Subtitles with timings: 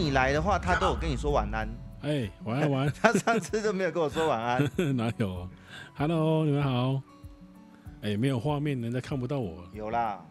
[0.00, 1.68] 你来的话，他都有跟你说晚安。
[2.00, 2.92] 哎，晚安晚安。
[3.02, 4.70] 他上次都没有跟我说晚安。
[4.96, 5.46] 哪有
[5.94, 7.02] ？Hello，你们好。
[8.00, 9.62] 哎，没有画面，人家看不到我。
[9.74, 10.24] 有啦，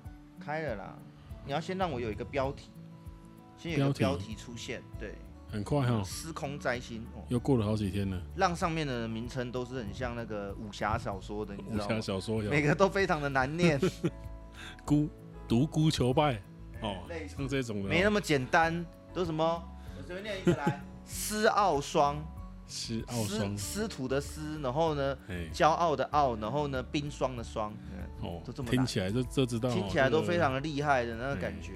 [0.44, 0.98] 开了啦。
[1.46, 2.72] 你要先让我有一个标题，
[3.58, 4.82] 先有一个标题出现。
[5.00, 5.14] 对，
[5.52, 6.02] 很快哈。
[6.04, 8.20] 司空摘星，又过了好几天了。
[8.36, 11.86] 让上面的名称都是很像那个武侠小说的，你知道吗？
[11.86, 13.80] 武侠小说有，每个都非常的难念。
[14.84, 15.08] 孤
[15.48, 16.42] 独孤求败
[16.82, 18.84] 哦，像这种的没那么简单。
[19.14, 19.64] 都什么？
[19.98, 20.82] 我随便念一个来。
[21.06, 22.24] 司傲霜，
[22.68, 25.18] 司傲霜，师徒的师，然后呢，
[25.52, 27.74] 骄傲的傲，然后呢，冰霜的霜。
[28.22, 31.72] 哦，都这么听起来就就知道，听起来都非常的厉害的那个感觉。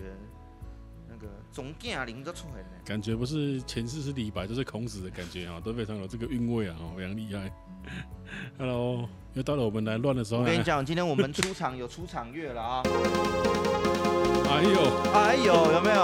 [1.10, 7.52] 那个总驾临都出来了，感觉不是前世是李白，就是孔子的感觉啊，都非常有这个韵味啊，非常厉害。
[8.60, 10.42] Hello，又到了我们来乱的时候。
[10.42, 12.84] 我跟你讲，今天我们出场有出场乐了啊。
[14.54, 14.80] 哎呦，
[15.14, 16.02] 哎呦，有没有？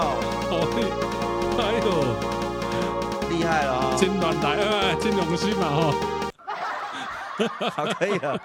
[1.56, 1.84] 哎呦，
[3.30, 3.94] 厉害了啊！
[3.96, 5.94] 金暖来啊，金龙心嘛哈，
[7.70, 8.36] 好可以了，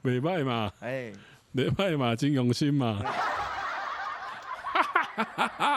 [0.00, 1.12] 没卖嘛，哎，
[1.52, 3.02] 没卖嘛，金龙心嘛，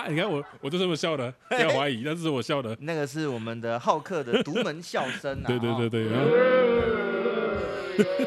[0.07, 2.77] 你看我，我就这么笑的，不要怀疑，那是我笑的。
[2.79, 5.47] 那个是我们的好客的独门笑声啊！
[5.47, 6.07] 对对对对，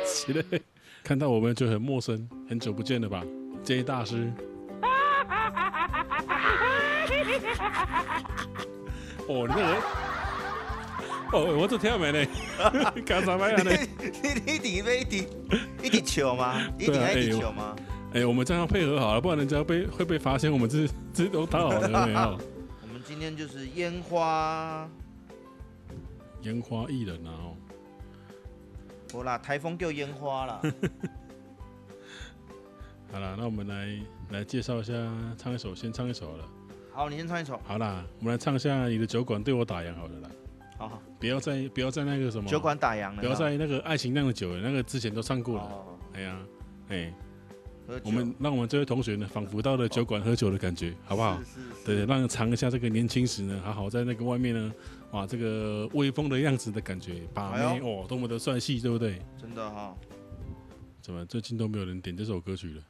[0.04, 0.44] 起来，
[1.02, 3.22] 看到我们就很陌生，很久不见了吧
[3.64, 4.30] ？J 大师，
[9.26, 9.76] 哦，你这人，
[11.32, 12.22] 哦，我这听没呢？
[13.06, 13.72] 干啥玩意呢？
[14.22, 15.26] 你你顶一顶
[15.82, 16.60] 一顶球吗？
[16.78, 17.74] 一顶一顶球吗？
[18.12, 22.38] 哎，我们这样配合好了，不然人家被会被发现我们这这都打好了没有？
[22.82, 24.86] 我们今天就是烟花，
[26.42, 27.56] 烟花艺人哦。
[29.12, 30.60] 好啦，台风就烟花了。
[33.14, 33.96] 好了，那我们来
[34.30, 34.92] 来介绍一下，
[35.38, 36.48] 唱一首，先唱一首好了。
[36.92, 37.60] 好，你先唱一首。
[37.62, 40.30] 好啦，我们来唱一下你的酒馆对我打烊好了啦。
[40.76, 45.84] 好好，不要再不要再那个什么酒馆打烊了，不要再那个爱情酿的酒了，那个之前都唱过了。
[46.14, 46.40] 哎呀，
[46.88, 47.14] 哎，
[48.02, 51.40] 我们让我们这位同学呢，仿佛到了酒馆喝酒的感觉，好不好？
[51.84, 54.74] 对对，让尝一下这个年轻时呢，好好在那个外面呢，
[55.12, 59.22] 哇，这个威风的样子的感觉，把妹哦，多么的帅气，对不对？
[59.40, 59.94] 真的哈。
[61.00, 62.82] 怎么最近都没有人点这首歌曲了？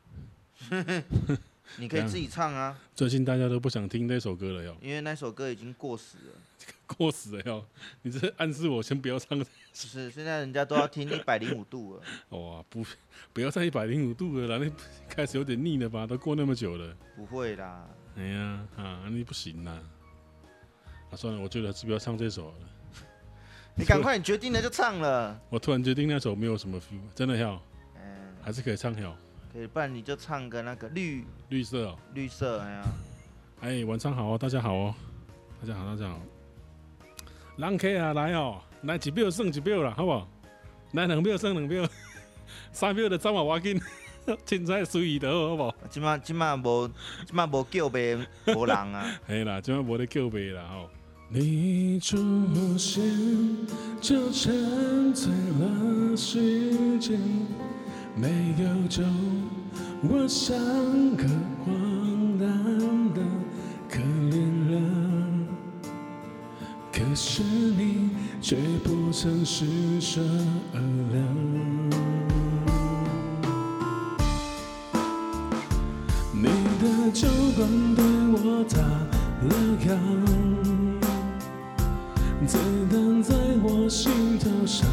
[1.78, 2.78] 你可以自己唱啊！
[2.94, 6.32] 最近大家都不想听那首歌了哟，因为那首歌已经过时了，
[6.86, 7.64] 过时了哟。
[8.02, 9.44] 你这暗示我先不要唱。
[9.72, 12.02] 是，现在人家都要听一百零五度了。
[12.38, 12.84] 哇，不，
[13.32, 14.70] 不要再一百零五度了啦，那
[15.08, 16.06] 开始有点腻了吧？
[16.06, 16.94] 都过那么久了。
[17.16, 17.88] 不会啦。
[18.16, 19.82] 哎呀，啊，你不行啦。
[21.10, 22.54] 啊，算了，我觉得还是不要唱这首了。
[23.74, 25.40] 你赶快，你决定了就唱了。
[25.48, 27.60] 我突然决定那首没有什么 feel，真的要，
[27.96, 28.94] 嗯，还是可以唱
[29.54, 29.68] 哟。
[29.72, 32.84] 不然你就唱个那个绿绿色哦，绿色哎呀，
[33.60, 34.94] 哎，晚上好哦，大家好哦，
[35.60, 36.20] 大家好，大家好，
[37.56, 40.28] 人客啊来哦，来一秒算一秒啦，好不好？
[40.92, 41.88] 来两秒算两秒，
[42.72, 43.80] 三秒就走嘛，我紧，
[44.46, 45.74] 凊彩随意的好不好？
[45.88, 46.88] 今麦今麦无
[47.26, 48.00] 今麦无叫卖
[48.54, 50.90] 无人啊， 嘿啦，今麦无咧叫卖啦吼。
[51.30, 52.16] 你出
[52.76, 53.02] 现
[54.00, 57.18] 就沉醉了时间。
[58.16, 58.28] 没
[58.62, 59.02] 有酒，
[60.06, 60.54] 我像
[61.16, 61.24] 个
[61.64, 62.46] 荒诞
[63.14, 63.22] 的
[63.88, 63.98] 可
[64.30, 64.34] 怜
[64.70, 65.46] 人，
[66.92, 68.10] 可是你
[68.40, 70.20] 却不曾施舍
[70.74, 70.80] 二
[71.12, 71.24] 两。
[76.32, 76.48] 你
[76.80, 77.26] 的酒
[77.56, 78.04] 馆对
[78.34, 78.76] 我打
[79.48, 79.50] 了
[79.80, 79.88] 烊，
[82.46, 82.58] 子
[82.90, 84.86] 弹在我心头上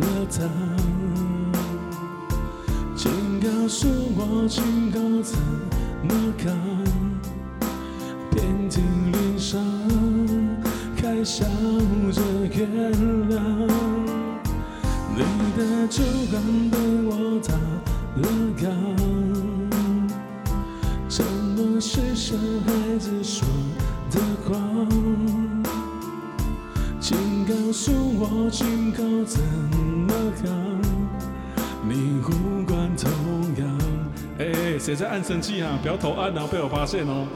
[0.00, 0.87] 了膛。
[3.40, 5.38] 请告诉我，警告怎
[6.02, 6.52] 么扛？
[8.32, 8.80] 遍体
[9.12, 9.60] 鳞伤，
[10.96, 11.44] 还笑
[12.10, 12.20] 着
[12.52, 12.68] 原
[13.28, 13.38] 谅。
[15.14, 15.22] 你
[15.56, 16.02] 的酒
[16.32, 16.76] 馆被
[17.06, 17.54] 我打
[18.16, 18.66] 了烊，
[21.08, 21.24] 沉
[21.56, 22.34] 默是小
[22.66, 23.46] 孩子说
[24.10, 24.88] 的谎。
[26.98, 29.40] 请告诉我，警告怎
[30.08, 30.12] 么
[30.42, 30.50] 扛？
[31.88, 32.77] 你无关。
[34.78, 35.78] 谁在按生气啊？
[35.82, 37.26] 不要投按啊，被我发现哦。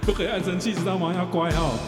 [0.00, 1.12] 不可以按生气，知道吗？
[1.16, 1.78] 要乖哦。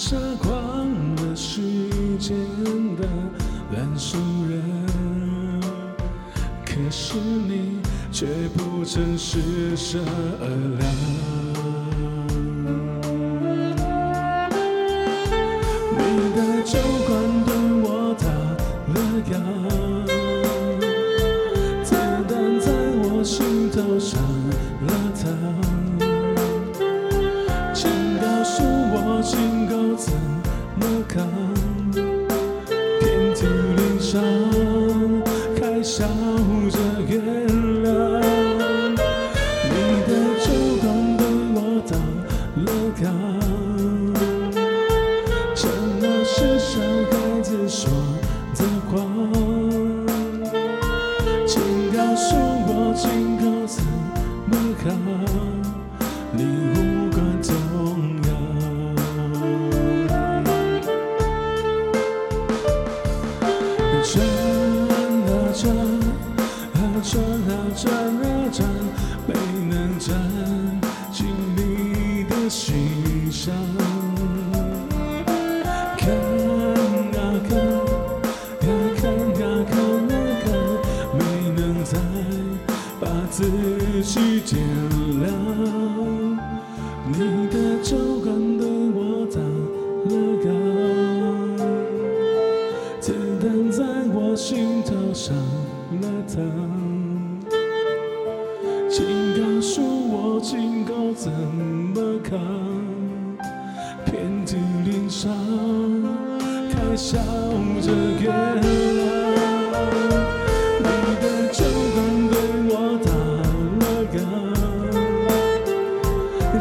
[0.00, 1.60] 你杀光了世
[2.18, 2.34] 间
[2.96, 3.06] 的
[3.76, 4.16] 烂熟
[4.48, 4.62] 人，
[6.64, 8.26] 可是你却
[8.56, 9.98] 不曾施舍
[10.40, 10.48] 二
[10.78, 10.90] 两。
[15.92, 15.98] 你
[16.34, 16.78] 的酒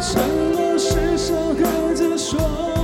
[0.01, 2.78] 承诺是小孩子说。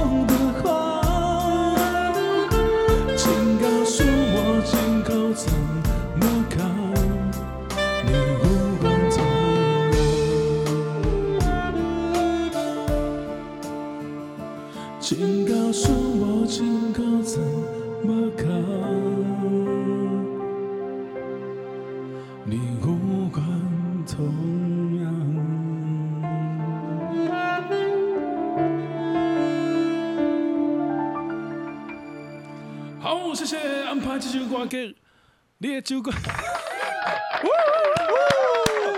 [36.02, 36.16] 馆，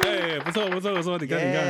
[0.04, 1.64] 哎，不错不错，不错你看你看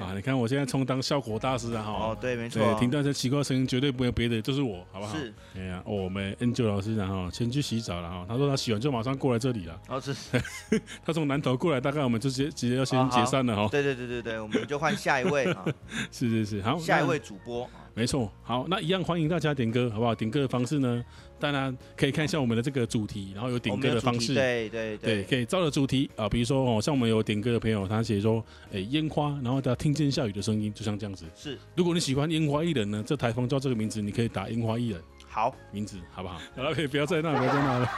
[0.00, 1.92] 啊，你看我现在充当效果大师啊哈。
[1.92, 2.74] 哦，对，没错。
[2.78, 5.16] 听到这奇怪声音，绝对不会别的，就是我，好不好？
[5.16, 5.32] 是。
[5.56, 8.26] 哎呀，我们 Angel 老师然后先去洗澡了哈。
[8.28, 9.80] 他说他洗完就马上过来这里了。
[9.88, 10.14] 哦，是。
[11.04, 13.68] 他从南头过来，大概我们就直接直接要先解散了哈。
[13.70, 15.64] 对对对对对，我们就换下一位啊。
[16.10, 16.76] 是是是，好。
[16.78, 17.68] 下一位主播。
[17.96, 20.14] 没错，好，那一样欢迎大家点歌，好不好？
[20.14, 21.02] 点歌的方式呢，
[21.40, 31.24] 当然可以看一下我们的这个主题，然后有点歌的方式，对对对，对，可以照着主题啊，比如说哦，像我们有点歌的朋友，他写说，哎，烟花，然后大家听见下雨的声音，就像这样子。
[31.34, 35.02] 是，如果你喜欢烟花艺人呢，这台风叫这个名字，你可以打烟花艺人。
[35.26, 36.38] 好，名字好不好？
[36.54, 37.90] 好了，可以不要再那，不要再那了。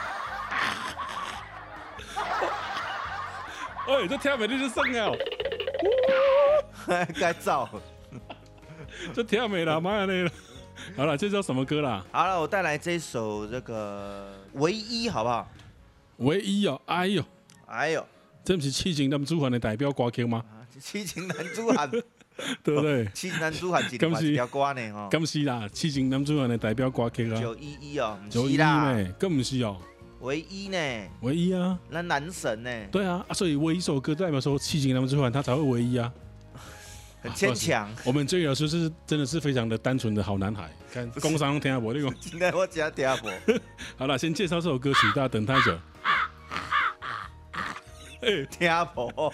[4.01, 5.13] 哎，这天美丽就算了，
[7.19, 7.69] 该造。
[9.13, 10.31] 这跳没了，妈呀那个！
[10.95, 12.05] 好了，这叫什么歌啦？
[12.11, 15.49] 好了，我带来这首这个唯一，好不好？
[16.17, 17.23] 唯一哦，哎呦，
[17.65, 18.05] 哎呦，
[18.43, 20.43] 这不是七情男子汉的代表歌曲吗？
[20.79, 21.89] 七情男子汉，
[22.63, 23.05] 对不对？
[23.13, 23.97] 七情男子汉是一
[24.33, 25.09] 条歌呢，哦。
[25.11, 27.39] 咁是啦，七情男子汉的代表歌曲啊。
[27.39, 29.77] 九一一哦，九一一呢，更不是哦。
[30.21, 30.77] 唯一呢？
[31.21, 32.69] 唯一啊，那男神呢？
[32.91, 36.11] 对啊，所以唯一首歌代表说七情男子汉他才会唯一啊。
[37.21, 37.89] 很牵强。
[38.03, 40.69] 我们这个老师是真的是非常的单纯的好男孩。
[40.91, 42.09] 看工商听下播那个。
[42.19, 42.67] 今天我。
[43.97, 45.73] 好了，先介绍这首歌曲，大家等太久。
[48.21, 49.31] 哎，听下播。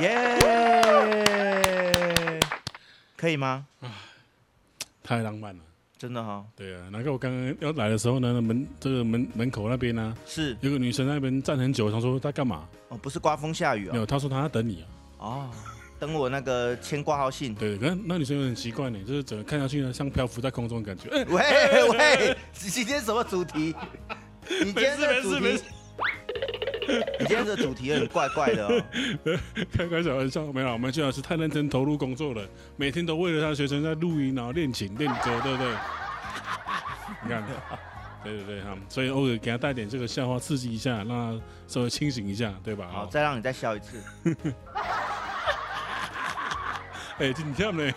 [0.00, 0.38] 耶、
[3.16, 3.66] 可以吗？
[5.02, 5.60] 太浪漫了，
[5.98, 6.46] 真的哈、哦。
[6.54, 12.68] 对啊，那个我刚刚要来的时候呢，门这个门门口那边呢、啊，是有个女生在那边站很久，她说她干嘛？
[12.88, 13.92] 哦，不是刮风下雨啊、哦。
[13.94, 14.86] 没有，她说她在等你啊。
[15.18, 15.50] 哦，
[15.98, 17.54] 等我那个签挂号信。
[17.54, 21.10] 对，可那女生有点奇怪呢，就是整个看下去呢，像漂浮在空中的感觉。
[21.10, 23.74] 喂喂，喂今天什么主题？
[24.48, 25.60] 你今天的主题？
[27.20, 28.82] 你今天的主题很怪怪的哦。
[29.70, 32.42] 开开小玩笑，没有，我们徐老师太认真投入工作了，
[32.76, 35.70] 每天都为了他的学生在录音，然后练琴练歌，对不对？
[37.24, 37.44] 你看，
[38.24, 42.88] 对对对哈，所以偶尔给他带点这个笑话刺激一下，让他稍微清醒一下，对吧？
[42.90, 44.02] 好，再让你再笑一次。
[47.18, 47.92] 哎、欸，今天呢？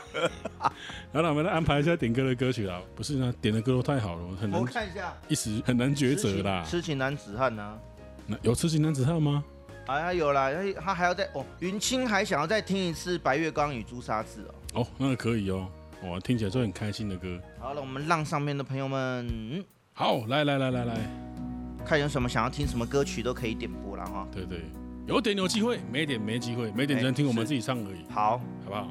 [1.12, 2.82] 然后我们来安排一下点歌的歌曲啦。
[2.96, 4.60] 不是呢，点的歌都太好了，很难。
[4.60, 6.64] 我看一下，一时很难抉择啦。
[6.68, 7.56] 痴情男子汉
[8.28, 8.38] 呢？
[8.42, 9.44] 有痴情男子汉吗？
[9.88, 11.46] 哎呀，有啦，他他还要再哦。
[11.60, 14.42] 云清还想要再听一次《白月光与朱砂痣》
[14.76, 14.82] 哦。
[14.82, 15.68] 哦，那个可以哦。
[16.04, 17.40] 哇，听起来就很开心的歌。
[17.60, 19.64] 好了，我们浪上面的朋友们，
[19.94, 20.96] 好，来来来来来，
[21.86, 24.28] 看有什么想要听什么歌曲都可以点播了哈。
[24.32, 24.62] 对对，
[25.08, 28.06] 有点有机会，没点没机会，没点只能听我们自己唱而已。
[28.12, 28.88] 好，好不好？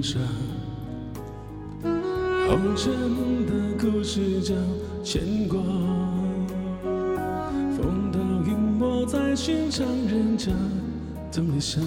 [0.00, 0.18] 风沙，
[2.48, 2.90] 红尘
[3.44, 4.54] 的故事叫
[5.04, 5.60] 牵挂。
[7.76, 10.50] 风倒影没在寻常人家，
[11.30, 11.84] 怎么想？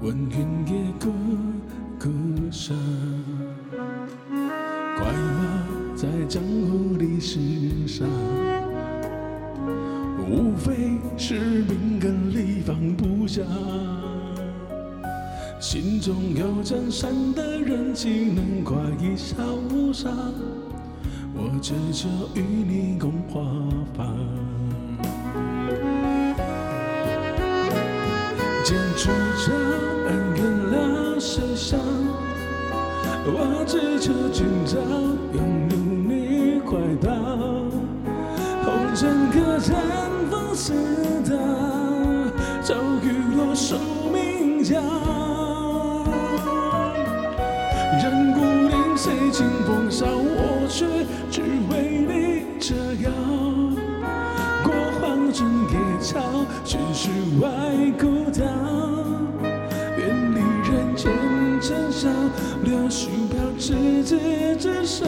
[0.00, 1.10] 问云也孤
[1.98, 2.08] 孤
[2.52, 2.76] 山，
[4.96, 8.06] 快马在江湖历史上。
[10.30, 13.42] 无非是命根里放不下，
[15.66, 20.10] 心中有江山的人，岂能快意潇洒？
[21.34, 23.40] 我只求与你共华
[23.96, 24.04] 发，
[28.62, 29.10] 剪出
[29.42, 29.52] 这
[30.06, 31.80] 恩怨了谁想？
[33.24, 34.78] 我只求今朝
[35.32, 35.40] 拥
[35.70, 37.08] 有你怀抱，
[38.62, 39.74] 红尘客栈。
[40.30, 40.72] 风似
[41.24, 41.30] 的
[42.62, 43.06] 早雨
[43.36, 43.76] 落宿
[44.12, 44.80] 命家，
[49.34, 50.86] 零碎清风骚，我却
[51.28, 53.10] 只为你折腰。
[54.62, 55.34] 过黄昏
[55.72, 56.20] 夜潮，
[56.64, 57.10] 寻世
[57.40, 57.48] 外
[57.98, 58.44] 孤岛，
[59.98, 60.02] 远
[60.34, 60.38] 离
[60.70, 61.10] 人间
[61.60, 62.08] 尘嚣，
[62.62, 64.16] 柳絮飘，执子
[64.56, 65.04] 之手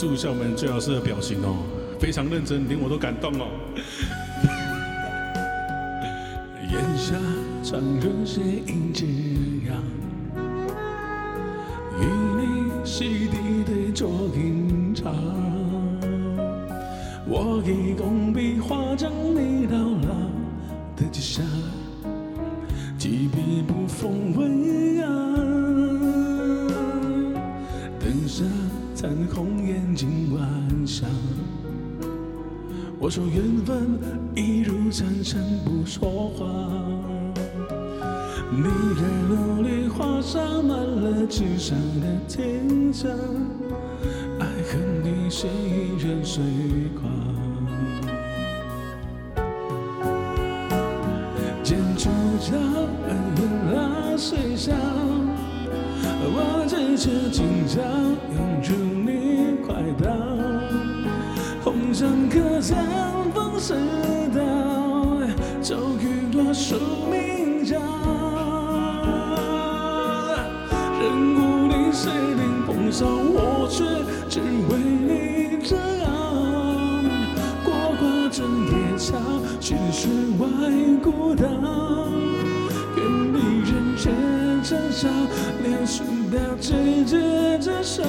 [0.00, 1.56] 相祝一下我们最老师的表情哦，
[1.98, 3.48] 非常认真，连我都感动哦。
[6.72, 7.14] 檐下
[7.62, 9.04] 长歌斜映斜
[9.68, 9.76] 阳，
[12.00, 12.04] 与
[12.38, 15.12] 你洗地对坐吟唱。
[17.28, 19.06] 我以工笔画着
[29.00, 29.46] 残红。
[29.96, 31.08] 今晚上，
[32.98, 33.98] 我说缘分
[34.36, 36.46] 一如残尘不说话。
[38.50, 43.10] 你的努力画上满了纸上的天象，
[44.38, 45.48] 爱恨你谁
[45.98, 46.42] 人随
[46.94, 47.10] 刮？
[51.62, 52.54] 剪出鞘
[53.08, 54.74] 恩怨了谁想？
[57.00, 57.80] 我只求今朝
[58.36, 59.72] 拥住你快
[60.04, 60.12] 到。
[61.64, 62.76] 红尘客栈
[63.32, 63.74] 风似
[64.34, 64.38] 刀，
[65.62, 66.76] 早雨落宿
[67.10, 67.78] 命家。
[71.00, 73.82] 人故里碎零风骚，我却
[74.28, 76.06] 只为你折腰。
[77.64, 79.16] 过华灯夜潮，
[79.58, 80.06] 寻世
[80.38, 80.44] 外
[81.02, 81.48] 孤岛，
[82.94, 83.00] 远
[84.60, 85.08] 间尘嚣，
[85.62, 87.16] 柳絮飘，执子
[87.60, 88.02] 之手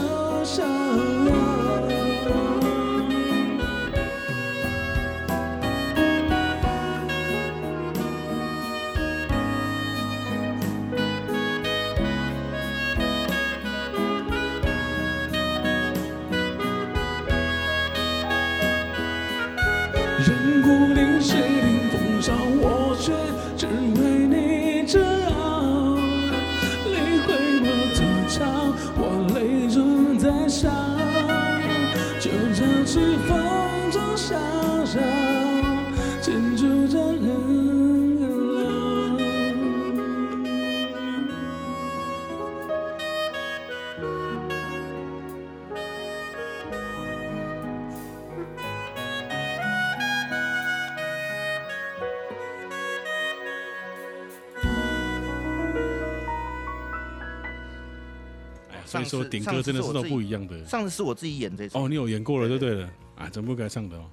[58.91, 60.65] 所以说顶歌真的是都不一样的。
[60.65, 64.09] 上次是我自己演这首哦，你有演过了就对了，啊，真不该唱的哦。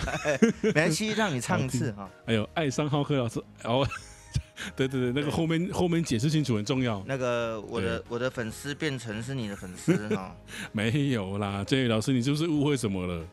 [0.62, 2.10] 没关系，让你唱一次哈。
[2.26, 3.86] 哎呦爱上浩克老师，哦，
[4.74, 7.04] 对对对，那个后面后面解释清楚很重要。
[7.06, 10.34] 那个我的我的粉丝变成是你的粉丝哈。
[10.72, 13.26] 没有啦，这位老师，你是不是误会什么了？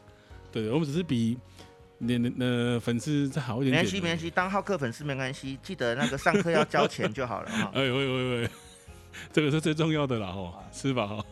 [0.51, 1.37] 对，我们只是比
[1.99, 3.71] 你那那粉丝再好一点。
[3.71, 7.71] 没关系没关系，当浩克粉丝没关系，记得那个上课要交钱就好了哈。
[7.73, 8.49] 哎喂喂喂，
[9.31, 11.07] 这个是最重要的啦哦，是吧？
[11.07, 11.25] 哈。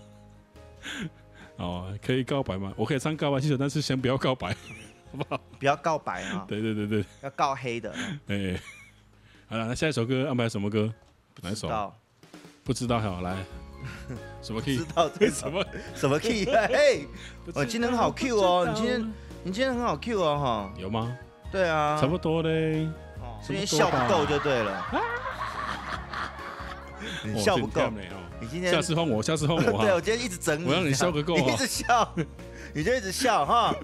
[1.58, 2.74] 哦，可以告白吗？
[2.76, 4.56] 我可以唱告白气球，但是先不要告白。
[5.12, 5.41] 好不好？
[5.60, 6.45] 不要告白啊！
[6.48, 7.93] 对对对对，要告黑的。
[8.28, 8.60] 哎，
[9.48, 10.93] 好了，那下一首歌安排什么歌？
[11.41, 11.93] 哪一首？
[12.63, 13.38] 不知道，好来，
[14.41, 14.78] 什么 key？
[14.78, 16.45] 知道这什么什么 key？
[16.67, 17.08] 嘿，
[17.54, 19.02] 我今天很好 Q 哦，你今天
[19.43, 20.74] 你今天很好 Q 哦，哈。
[20.82, 21.17] 有吗？
[21.52, 22.89] 对啊，差不多嘞。
[23.21, 24.86] 哦，因为笑不够就对了。
[27.23, 27.82] 你笑不够，
[28.39, 29.82] 你今天下次换我，下次换我。
[29.84, 32.15] 对，我今天一直整你，我让你笑个够，你 一直笑，
[32.73, 33.75] 你就一直笑哈。